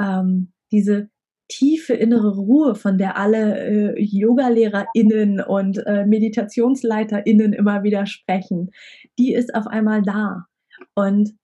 [0.00, 1.08] Ähm, diese
[1.48, 8.70] tiefe innere Ruhe, von der alle äh, Yoga-LehrerInnen und äh, MeditationsleiterInnen immer wieder sprechen,
[9.18, 10.46] die ist auf einmal da.
[10.94, 11.34] Und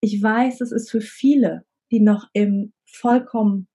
[0.00, 3.68] ich weiß, es ist für viele, die noch im vollkommen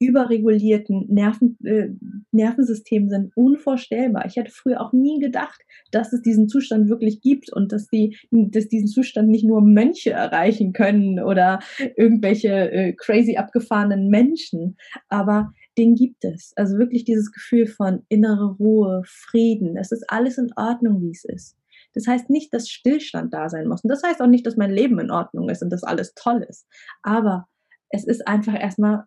[0.00, 1.88] überregulierten Nerven, äh,
[2.30, 4.26] Nervensystem sind unvorstellbar.
[4.26, 8.16] Ich hätte früher auch nie gedacht, dass es diesen Zustand wirklich gibt und dass die,
[8.30, 11.60] dass diesen Zustand nicht nur Mönche erreichen können oder
[11.96, 14.76] irgendwelche äh, crazy abgefahrenen Menschen.
[15.08, 16.52] Aber den gibt es.
[16.56, 19.76] Also wirklich dieses Gefühl von innere Ruhe, Frieden.
[19.76, 21.56] Es ist alles in Ordnung, wie es ist.
[21.94, 23.82] Das heißt nicht, dass Stillstand da sein muss.
[23.82, 26.44] Und das heißt auch nicht, dass mein Leben in Ordnung ist und dass alles toll
[26.48, 26.66] ist.
[27.02, 27.48] Aber
[27.90, 29.04] es ist einfach erstmal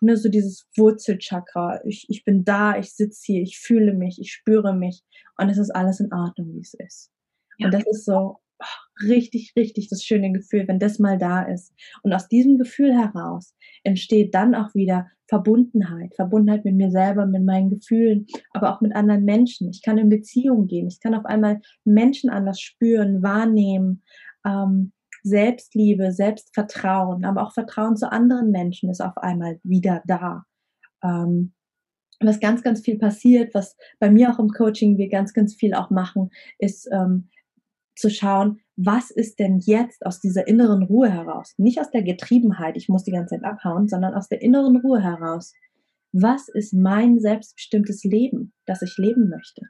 [0.00, 1.80] ne, so dieses Wurzelchakra.
[1.84, 5.02] Ich, ich bin da, ich sitze hier, ich fühle mich, ich spüre mich
[5.38, 7.10] und es ist alles in Ordnung, wie es ist.
[7.58, 7.66] Ja.
[7.66, 11.72] Und das ist so oh, richtig, richtig das schöne Gefühl, wenn das mal da ist.
[12.02, 17.42] Und aus diesem Gefühl heraus entsteht dann auch wieder Verbundenheit, Verbundenheit mit mir selber, mit
[17.42, 19.70] meinen Gefühlen, aber auch mit anderen Menschen.
[19.70, 24.02] Ich kann in Beziehungen gehen, ich kann auf einmal Menschen anders spüren, wahrnehmen.
[24.44, 30.44] Ähm, Selbstliebe, Selbstvertrauen, aber auch Vertrauen zu anderen Menschen ist auf einmal wieder da.
[31.02, 31.52] Ähm,
[32.20, 35.74] was ganz, ganz viel passiert, was bei mir auch im Coaching wir ganz, ganz viel
[35.74, 37.28] auch machen, ist ähm,
[37.96, 41.54] zu schauen, was ist denn jetzt aus dieser inneren Ruhe heraus?
[41.58, 45.02] Nicht aus der Getriebenheit, ich muss die ganze Zeit abhauen, sondern aus der inneren Ruhe
[45.02, 45.52] heraus.
[46.12, 49.62] Was ist mein selbstbestimmtes Leben, das ich leben möchte?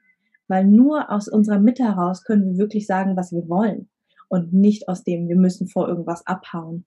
[0.49, 3.89] Weil nur aus unserer Mitte heraus können wir wirklich sagen, was wir wollen
[4.33, 6.87] und nicht aus dem, wir müssen vor irgendwas abhauen.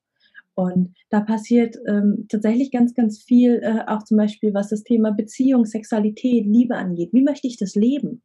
[0.56, 5.12] Und da passiert ähm, tatsächlich ganz, ganz viel, äh, auch zum Beispiel, was das Thema
[5.12, 7.10] Beziehung, Sexualität, Liebe angeht.
[7.14, 8.24] Wie möchte ich das leben?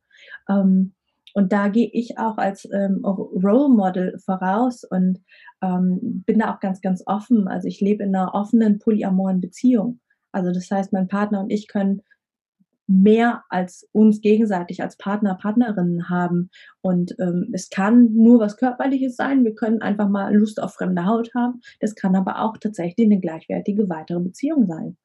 [0.48, 0.94] Ähm,
[1.34, 5.20] und da gehe ich auch als ähm, Role Model voraus und
[5.62, 7.46] ähm, bin da auch ganz, ganz offen.
[7.46, 10.00] Also ich lebe in einer offenen, polyamoren Beziehung.
[10.32, 12.00] Also das heißt, mein Partner und ich können
[12.90, 16.50] mehr als uns gegenseitig als Partner, Partnerinnen haben.
[16.80, 19.44] Und ähm, es kann nur was Körperliches sein.
[19.44, 21.60] Wir können einfach mal Lust auf fremde Haut haben.
[21.78, 24.96] Das kann aber auch tatsächlich eine gleichwertige weitere Beziehung sein.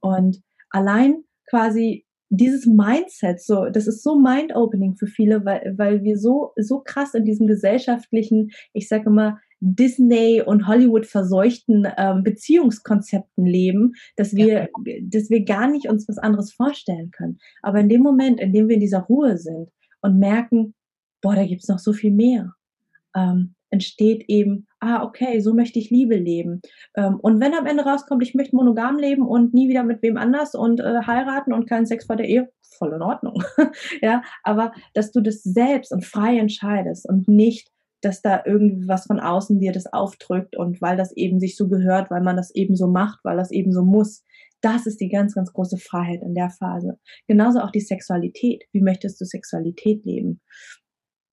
[0.00, 6.18] Und allein quasi dieses Mindset, so, das ist so mind-opening für viele, weil, weil wir
[6.18, 13.46] so, so krass in diesem gesellschaftlichen, ich sage immer, Disney und Hollywood verseuchten ähm, Beziehungskonzepten
[13.46, 14.94] leben, dass wir, ja.
[15.02, 17.38] dass wir gar nicht uns was anderes vorstellen können.
[17.62, 20.74] Aber in dem Moment, in dem wir in dieser Ruhe sind und merken,
[21.22, 22.52] boah, da gibt's noch so viel mehr,
[23.16, 26.60] ähm, entsteht eben, ah, okay, so möchte ich Liebe leben.
[26.96, 30.16] Ähm, und wenn am Ende rauskommt, ich möchte monogam leben und nie wieder mit wem
[30.16, 33.42] anders und äh, heiraten und keinen Sex vor der Ehe, voll in Ordnung.
[34.02, 37.68] ja, aber dass du das selbst und frei entscheidest und nicht
[38.04, 42.10] dass da irgendwas von außen dir das aufdrückt und weil das eben sich so gehört,
[42.10, 44.24] weil man das eben so macht, weil das eben so muss.
[44.60, 46.98] Das ist die ganz, ganz große Freiheit in der Phase.
[47.26, 48.64] Genauso auch die Sexualität.
[48.72, 50.40] Wie möchtest du Sexualität leben?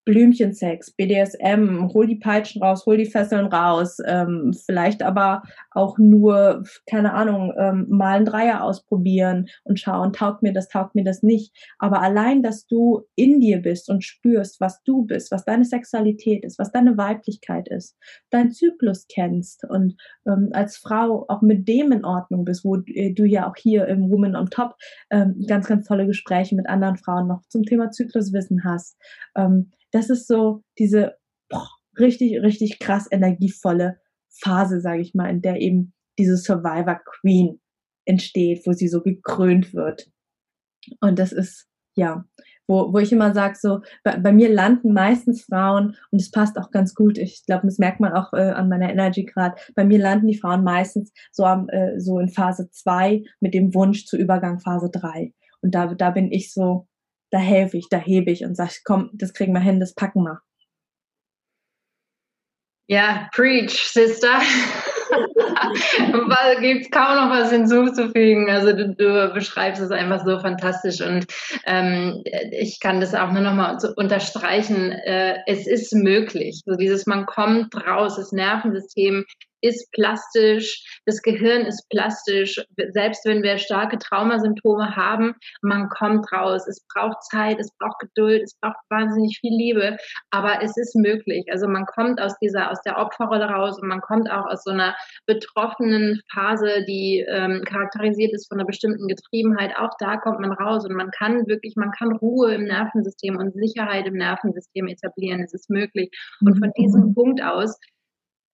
[0.04, 6.64] Blümchensex, BDSM, hol die Peitschen raus, hol die Fesseln raus, ähm, vielleicht aber auch nur,
[6.86, 11.22] keine Ahnung, ähm, mal ein Dreier ausprobieren und schauen, taugt mir das, taugt mir das
[11.22, 11.54] nicht.
[11.78, 16.44] Aber allein, dass du in dir bist und spürst, was du bist, was deine Sexualität
[16.44, 17.96] ist, was deine Weiblichkeit ist,
[18.30, 23.12] dein Zyklus kennst und ähm, als Frau auch mit dem in Ordnung bist, wo äh,
[23.12, 24.74] du ja auch hier im Woman on Top
[25.10, 28.96] ähm, ganz, ganz tolle Gespräche mit anderen Frauen noch zum Thema Zykluswissen hast.
[29.36, 31.16] Ähm, das ist so diese
[31.48, 33.98] boah, richtig, richtig krass energievolle
[34.42, 37.60] Phase, sage ich mal, in der eben diese Survivor Queen
[38.04, 40.10] entsteht, wo sie so gekrönt wird.
[41.00, 42.24] Und das ist, ja,
[42.66, 46.58] wo, wo ich immer sage, so, bei, bei, mir landen meistens Frauen, und es passt
[46.58, 49.84] auch ganz gut, ich glaube, das merkt man auch äh, an meiner Energy gerade, bei
[49.84, 54.06] mir landen die Frauen meistens so, am, äh, so in Phase 2 mit dem Wunsch
[54.06, 55.32] zu Übergang Phase 3.
[55.60, 56.88] Und da, da bin ich so,
[57.32, 60.22] da helfe ich, da hebe ich und sage, komm, das kriegen wir hin, das packen
[60.22, 60.40] wir.
[62.88, 64.40] Ja, preach, Sister.
[66.60, 68.50] Gibt es kaum noch was hinzuzufügen.
[68.50, 71.26] Also du, du, beschreibst es einfach so fantastisch und
[71.64, 74.92] ähm, ich kann das auch nur noch mal unterstreichen.
[74.92, 76.62] Äh, es ist möglich.
[76.66, 79.24] So dieses, man kommt raus, das Nervensystem
[79.62, 82.60] ist plastisch, das Gehirn ist plastisch.
[82.90, 86.66] Selbst wenn wir starke Traumasymptome haben, man kommt raus.
[86.68, 89.96] Es braucht Zeit, es braucht Geduld, es braucht wahnsinnig viel Liebe,
[90.30, 91.46] aber es ist möglich.
[91.50, 94.72] Also man kommt aus dieser, aus der Opferrolle raus und man kommt auch aus so
[94.72, 94.94] einer
[95.26, 99.76] betroffenen Phase, die ähm, charakterisiert ist von einer bestimmten Getriebenheit.
[99.78, 103.54] Auch da kommt man raus und man kann wirklich, man kann Ruhe im Nervensystem und
[103.54, 105.40] Sicherheit im Nervensystem etablieren.
[105.40, 106.10] Es ist möglich.
[106.40, 107.78] Und von diesem Punkt aus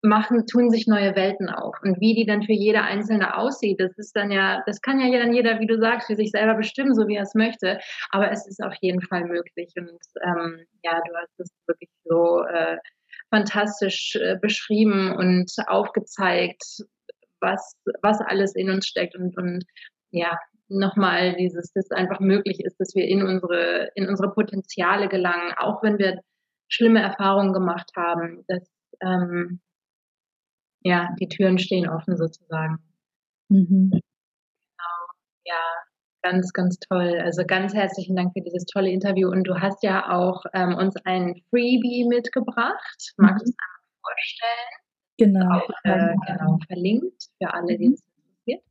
[0.02, 1.76] machen, tun sich neue Welten auf.
[1.82, 5.18] Und wie die dann für jeder Einzelne aussieht, das ist dann ja, das kann ja
[5.18, 7.78] dann jeder, wie du sagst, für sich selber bestimmen, so wie er es möchte.
[8.10, 9.72] Aber es ist auf jeden Fall möglich.
[9.76, 12.76] Und ähm, ja, du hast es wirklich so äh,
[13.30, 16.62] fantastisch äh, beschrieben und aufgezeigt,
[17.40, 19.64] was, was alles in uns steckt und, und
[20.10, 25.52] ja, nochmal dieses, dass einfach möglich ist, dass wir in unsere, in unsere Potenziale gelangen,
[25.56, 26.20] auch wenn wir
[26.68, 28.68] schlimme Erfahrungen gemacht haben, dass
[29.00, 29.60] ähm,
[30.80, 32.78] ja, die Türen stehen offen sozusagen.
[33.48, 33.90] Mhm.
[33.90, 34.02] Genau,
[35.44, 35.62] ja,
[36.22, 37.20] ganz, ganz toll.
[37.22, 39.30] Also ganz herzlichen Dank für dieses tolle Interview.
[39.30, 43.12] Und du hast ja auch ähm, uns ein Freebie mitgebracht.
[43.16, 44.88] Magst du es einmal vorstellen?
[45.18, 45.58] Genau.
[45.58, 48.54] Auch, äh, genau, verlinkt für alle, die es mhm.
[48.54, 48.64] interessiert.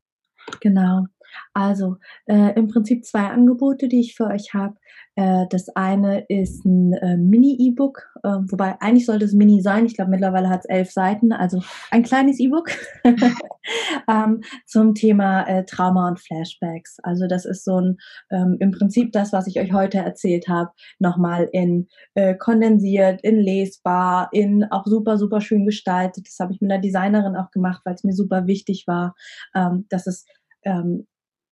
[0.62, 1.06] Genau.
[1.54, 4.76] Also äh, im Prinzip zwei Angebote, die ich für euch habe.
[5.18, 9.88] Äh, das eine ist ein äh, Mini-E-Book, äh, wobei eigentlich sollte es Mini sein.
[9.88, 12.70] Ich glaube, mittlerweile hat es elf Seiten, also ein kleines E-Book
[14.08, 16.98] ähm, zum Thema äh, Trauma und Flashbacks.
[17.02, 17.98] Also das ist so ein
[18.30, 23.40] ähm, im Prinzip das, was ich euch heute erzählt habe, nochmal in äh, kondensiert, in
[23.40, 26.28] lesbar, in auch super, super schön gestaltet.
[26.28, 29.16] Das habe ich mit einer Designerin auch gemacht, weil es mir super wichtig war,
[29.56, 30.26] ähm, dass es
[30.64, 31.08] ähm,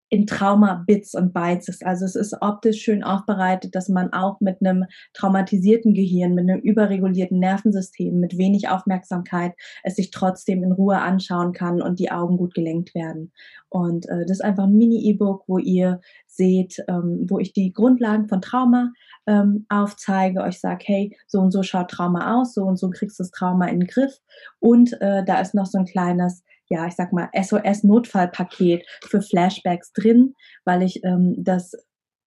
[0.10, 1.86] in Trauma-Bits und Bytes ist.
[1.86, 6.62] Also es ist optisch schön aufbereitet, dass man auch mit einem traumatisierten Gehirn, mit einem
[6.62, 12.38] überregulierten Nervensystem, mit wenig Aufmerksamkeit es sich trotzdem in Ruhe anschauen kann und die Augen
[12.38, 13.32] gut gelenkt werden.
[13.70, 18.28] Und äh, das ist einfach ein Mini-E-Book, wo ihr seht, ähm, wo ich die Grundlagen
[18.30, 18.92] von Trauma
[19.28, 23.20] ähm, aufzeige, euch sage, hey, so und so schaut Trauma aus, so und so kriegst
[23.20, 24.20] du das Trauma in den Griff.
[24.60, 29.94] Und äh, da ist noch so ein kleines ja, ich sag mal, SOS-Notfallpaket für Flashbacks
[29.94, 31.74] drin, weil ich ähm, das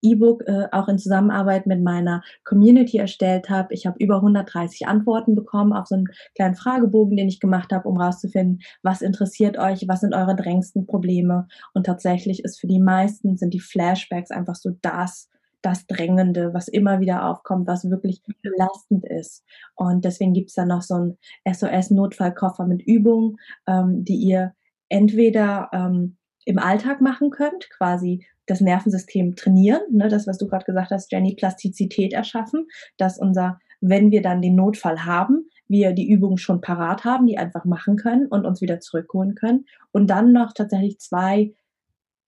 [0.04, 3.73] E-Book äh, auch in Zusammenarbeit mit meiner Community erstellt habe.
[3.73, 7.88] Ich habe über 130 Antworten bekommen auf so einen kleinen Fragebogen, den ich gemacht habe,
[7.88, 11.47] um rauszufinden, was interessiert euch, was sind eure drängsten Probleme.
[11.73, 15.30] Und tatsächlich ist für die meisten sind die Flashbacks einfach so das,
[15.67, 19.43] das Drängende, was immer wieder aufkommt, was wirklich belastend ist.
[19.75, 23.36] Und deswegen gibt es dann noch so einen SOS-Notfallkoffer mit Übungen,
[23.67, 24.53] ähm, die ihr
[24.88, 30.63] entweder ähm, im Alltag machen könnt, quasi das Nervensystem trainieren, ne, das, was du gerade
[30.63, 36.10] gesagt hast, Jenny, Plastizität erschaffen, dass unser, wenn wir dann den Notfall haben, wir die
[36.10, 39.65] Übungen schon parat haben, die einfach machen können und uns wieder zurückholen können.
[39.91, 41.53] Und dann noch tatsächlich zwei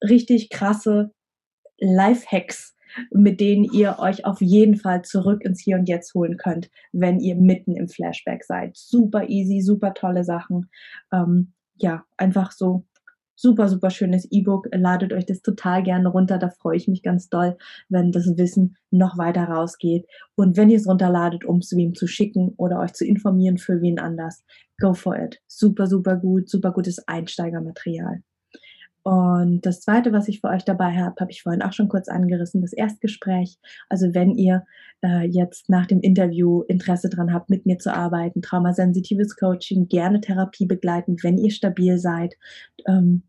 [0.03, 1.13] richtig krasse
[1.77, 2.75] Life-Hacks,
[3.11, 7.19] mit denen ihr euch auf jeden Fall zurück ins Hier und Jetzt holen könnt, wenn
[7.19, 8.77] ihr mitten im Flashback seid.
[8.77, 10.69] Super easy, super tolle Sachen.
[11.11, 12.85] Ähm, ja, einfach so
[13.39, 14.67] super, super schönes E-Book.
[14.73, 16.37] Ladet euch das total gerne runter.
[16.37, 20.05] Da freue ich mich ganz doll, wenn das Wissen noch weiter rausgeht.
[20.35, 23.81] Und wenn ihr es runterladet, um es wem zu schicken oder euch zu informieren für
[23.81, 24.43] wen anders,
[24.79, 25.41] go for it.
[25.47, 28.23] Super, super gut, super gutes Einsteigermaterial.
[29.09, 32.09] Und das Zweite, was ich für euch dabei habe, habe ich vorhin auch schon kurz
[32.09, 33.57] angerissen, das Erstgespräch.
[33.89, 34.67] Also wenn ihr
[35.03, 40.21] äh, jetzt nach dem Interview Interesse dran habt, mit mir zu arbeiten, traumasensitives Coaching, gerne
[40.21, 42.35] Therapie begleiten, wenn ihr stabil seid,
[42.87, 43.23] ähm,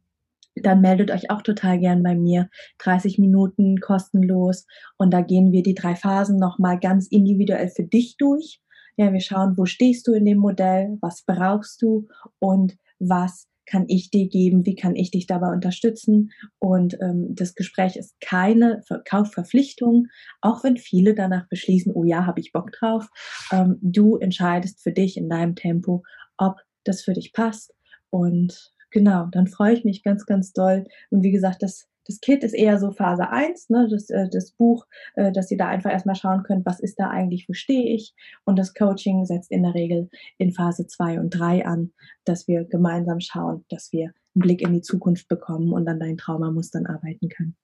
[0.55, 2.51] dann meldet euch auch total gern bei mir.
[2.81, 4.67] 30 Minuten kostenlos.
[4.99, 8.61] Und da gehen wir die drei Phasen nochmal ganz individuell für dich durch.
[8.99, 12.07] Ja, wir schauen, wo stehst du in dem Modell, was brauchst du
[12.39, 16.33] und was kann ich dir geben, wie kann ich dich dabei unterstützen.
[16.59, 20.09] Und ähm, das Gespräch ist keine Kaufverpflichtung,
[20.41, 23.09] auch wenn viele danach beschließen, oh ja, habe ich Bock drauf.
[23.53, 26.03] Ähm, du entscheidest für dich in deinem Tempo,
[26.37, 27.73] ob das für dich passt.
[28.11, 30.87] Und genau, dann freue ich mich ganz, ganz doll.
[31.11, 34.51] Und wie gesagt, das, das Kit ist eher so Phase 1, ne, das, äh, das
[34.51, 37.95] Buch, äh, dass ihr da einfach erstmal schauen könnt, was ist da eigentlich, wo stehe
[37.95, 38.15] ich.
[38.45, 41.93] Und das Coaching setzt in der Regel in Phase 2 und 3 an,
[42.25, 46.17] dass wir gemeinsam schauen, dass wir einen Blick in die Zukunft bekommen und an deinen
[46.17, 47.57] Traumamustern arbeiten können.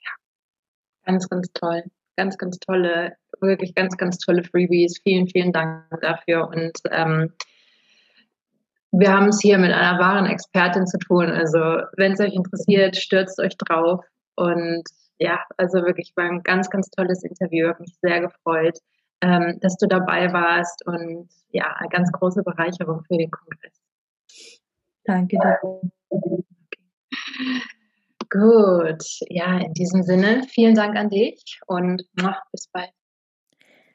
[0.00, 0.10] Ja,
[1.04, 1.82] ganz, ganz toll.
[2.16, 5.00] Ganz, ganz tolle, wirklich ganz, ganz tolle Freebies.
[5.02, 6.48] Vielen, vielen Dank dafür.
[6.48, 7.32] Und ähm,
[8.92, 11.30] wir haben es hier mit einer wahren Expertin zu tun.
[11.30, 11.58] Also
[11.96, 14.04] wenn es euch interessiert, stürzt euch drauf.
[14.36, 14.84] Und
[15.18, 17.68] ja, also wirklich war ein ganz, ganz tolles Interview.
[17.68, 18.78] Hat mich sehr gefreut,
[19.22, 23.80] ähm, dass du dabei warst und ja, eine ganz große Bereicherung für den Kongress.
[25.04, 25.58] Danke dir.
[26.08, 26.42] Okay.
[28.30, 32.02] Gut, ja, in diesem Sinne, vielen Dank an dich und
[32.50, 32.90] bis bald.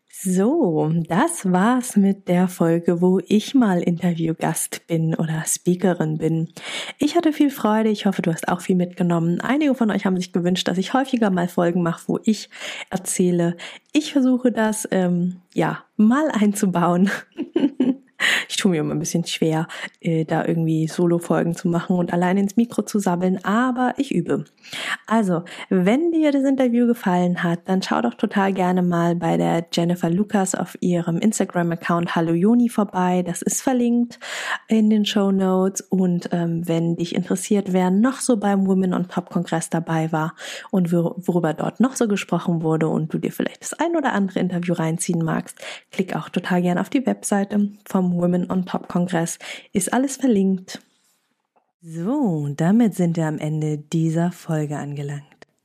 [0.09, 6.49] So, das war's mit der Folge, wo ich mal Interviewgast bin oder Speakerin bin.
[6.97, 9.41] Ich hatte viel Freude, ich hoffe, du hast auch viel mitgenommen.
[9.41, 12.49] Einige von euch haben sich gewünscht, dass ich häufiger mal Folgen mache, wo ich
[12.89, 13.57] erzähle.
[13.91, 17.11] Ich versuche das, ähm, ja, mal einzubauen.
[18.47, 19.67] ich tue mir immer ein bisschen schwer,
[20.01, 24.45] äh, da irgendwie Solo-Folgen zu machen und allein ins Mikro zu sabbeln, aber ich übe.
[25.05, 29.65] Also, wenn dir das Interview gefallen hat, dann schau doch total gerne mal bei der
[29.71, 33.23] Jennifer Lucas auf ihrem Instagram-Account Hallo Joni vorbei.
[33.25, 34.19] Das ist verlinkt
[34.67, 35.81] in den Show Notes.
[35.81, 40.35] Und ähm, wenn dich interessiert, wer noch so beim Women on Top Kongress dabei war
[40.71, 44.39] und worüber dort noch so gesprochen wurde und du dir vielleicht das ein oder andere
[44.39, 45.59] Interview reinziehen magst,
[45.91, 49.39] klick auch total gerne auf die Webseite vom Women on Top Kongress.
[49.73, 50.79] Ist alles verlinkt.
[51.81, 55.23] So, damit sind wir am Ende dieser Folge angelangt.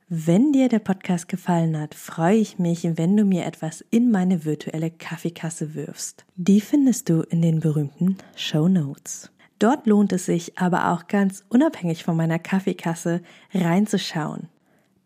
[0.09, 4.45] Wenn dir der Podcast gefallen hat, freue ich mich, wenn du mir etwas in meine
[4.45, 6.23] virtuelle Kaffeekasse wirfst.
[6.35, 9.31] Die findest du in den berühmten Show Notes.
[9.57, 13.21] Dort lohnt es sich aber auch ganz unabhängig von meiner Kaffeekasse
[13.53, 14.49] reinzuschauen.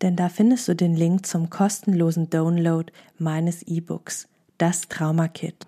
[0.01, 5.67] Denn da findest du den Link zum kostenlosen Download meines E-Books, das Trauma Kit.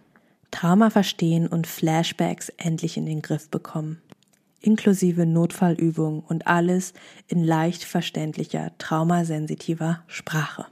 [0.51, 4.01] Trauma verstehen und Flashbacks endlich in den Griff bekommen.
[4.61, 6.93] Inklusive Notfallübungen und alles
[7.27, 10.65] in leicht verständlicher, traumasensitiver Sprache.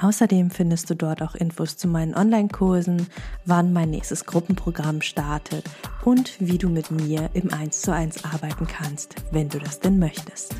[0.00, 3.08] Außerdem findest du dort auch Infos zu meinen Online-Kursen,
[3.44, 5.64] wann mein nächstes Gruppenprogramm startet
[6.04, 9.98] und wie du mit mir im 1 zu 1 arbeiten kannst, wenn du das denn
[9.98, 10.54] möchtest.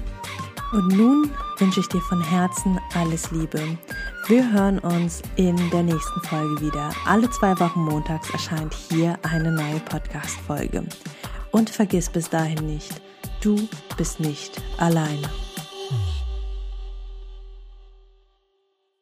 [0.72, 3.60] Und nun wünsche ich dir von Herzen alles Liebe.
[4.26, 6.90] Wir hören uns in der nächsten Folge wieder.
[7.06, 10.84] Alle zwei Wochen montags erscheint hier eine neue Podcast-Folge.
[11.52, 13.00] Und vergiss bis dahin nicht,
[13.40, 15.28] du bist nicht alleine.